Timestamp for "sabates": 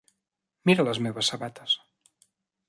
1.35-1.77